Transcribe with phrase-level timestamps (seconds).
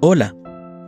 [0.00, 0.32] Hola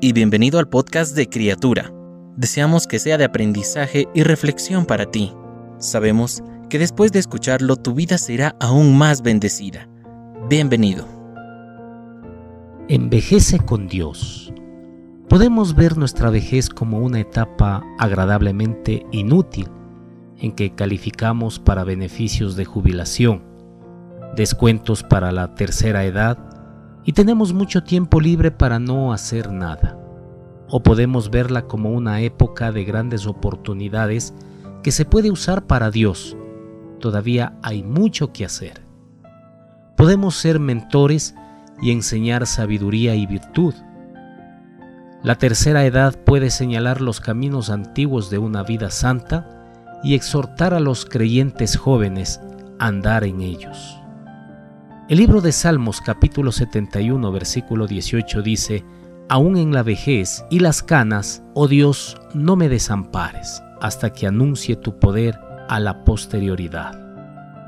[0.00, 1.92] y bienvenido al podcast de Criatura.
[2.36, 5.34] Deseamos que sea de aprendizaje y reflexión para ti.
[5.78, 9.88] Sabemos que después de escucharlo tu vida será aún más bendecida.
[10.48, 11.08] Bienvenido.
[12.86, 14.54] Envejece con Dios.
[15.28, 19.66] Podemos ver nuestra vejez como una etapa agradablemente inútil
[20.38, 23.42] en que calificamos para beneficios de jubilación,
[24.36, 26.59] descuentos para la tercera edad
[27.04, 29.98] y tenemos mucho tiempo libre para no hacer nada.
[30.68, 34.34] O podemos verla como una época de grandes oportunidades
[34.82, 36.36] que se puede usar para Dios.
[37.00, 38.82] Todavía hay mucho que hacer.
[39.96, 41.34] Podemos ser mentores
[41.82, 43.74] y enseñar sabiduría y virtud.
[45.22, 50.80] La tercera edad puede señalar los caminos antiguos de una vida santa y exhortar a
[50.80, 52.40] los creyentes jóvenes
[52.78, 53.99] a andar en ellos.
[55.10, 58.84] El libro de Salmos capítulo 71 versículo 18 dice,
[59.28, 64.76] Aún en la vejez y las canas, oh Dios, no me desampares, hasta que anuncie
[64.76, 65.36] tu poder
[65.68, 66.92] a la posterioridad.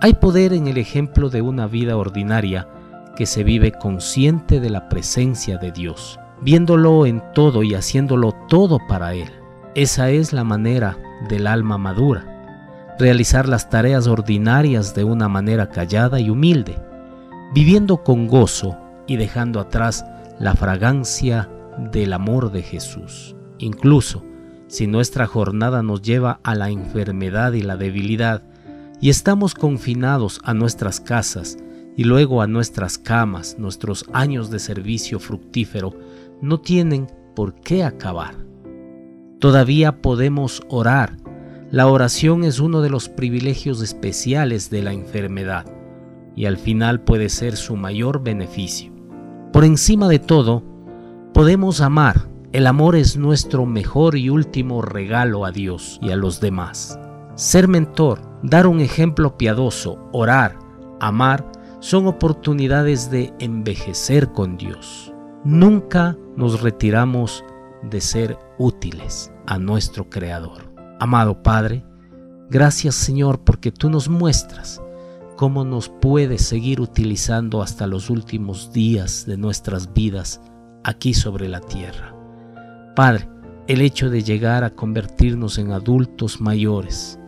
[0.01, 2.69] Hay poder en el ejemplo de una vida ordinaria
[3.17, 8.79] que se vive consciente de la presencia de Dios, viéndolo en todo y haciéndolo todo
[8.89, 9.33] para Él.
[9.75, 10.97] Esa es la manera
[11.29, 16.79] del alma madura, realizar las tareas ordinarias de una manera callada y humilde,
[17.55, 20.05] viviendo con gozo y dejando atrás
[20.39, 21.51] la fragancia
[21.93, 23.37] del amor de Jesús.
[23.59, 24.25] Incluso
[24.69, 28.43] si nuestra jornada nos lleva a la enfermedad y la debilidad,
[29.01, 31.59] y estamos confinados a nuestras casas
[31.97, 35.95] y luego a nuestras camas, nuestros años de servicio fructífero
[36.41, 38.35] no tienen por qué acabar.
[39.41, 41.17] Todavía podemos orar.
[41.71, 45.82] La oración es uno de los privilegios especiales de la enfermedad
[46.35, 48.93] y al final puede ser su mayor beneficio.
[49.53, 50.63] Por encima de todo,
[51.35, 52.29] podemos amar.
[52.53, 56.99] El amor es nuestro mejor y último regalo a Dios y a los demás.
[57.35, 60.59] Ser mentor, dar un ejemplo piadoso, orar,
[61.01, 61.51] amar,
[61.81, 65.13] son oportunidades de envejecer con Dios.
[65.45, 67.45] Nunca nos retiramos
[67.83, 70.73] de ser útiles a nuestro Creador.
[71.01, 71.85] Amado Padre,
[72.49, 74.81] gracias Señor porque tú nos muestras
[75.37, 80.41] cómo nos puedes seguir utilizando hasta los últimos días de nuestras vidas
[80.85, 82.15] aquí sobre la tierra.
[82.95, 83.29] Padre,
[83.67, 87.19] el hecho de llegar a convertirnos en adultos mayores,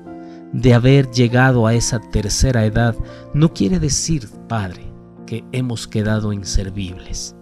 [0.53, 2.95] de haber llegado a esa tercera edad,
[3.33, 4.93] no quiere decir, Padre,
[5.27, 7.35] que hemos quedado inservibles.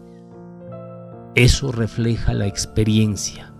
[1.34, 3.52] Eso refleja la experiencia,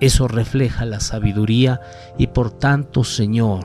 [0.00, 1.80] eso refleja la sabiduría
[2.16, 3.64] y por tanto, Señor,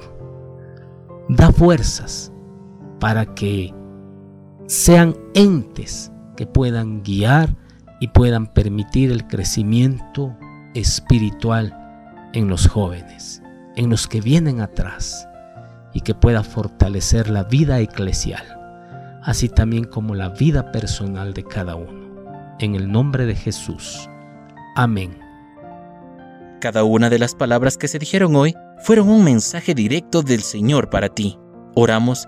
[1.30, 2.32] da fuerzas
[3.06, 3.72] para que
[4.66, 7.56] sean entes que puedan guiar
[8.00, 10.36] y puedan permitir el crecimiento
[10.74, 11.72] espiritual
[12.34, 13.44] en los jóvenes,
[13.76, 15.30] en los que vienen atrás,
[15.94, 18.44] y que pueda fortalecer la vida eclesial,
[19.22, 22.56] así también como la vida personal de cada uno.
[22.58, 24.10] En el nombre de Jesús.
[24.76, 25.16] Amén.
[26.60, 30.90] Cada una de las palabras que se dijeron hoy fueron un mensaje directo del Señor
[30.90, 31.38] para ti.
[31.76, 32.28] Oramos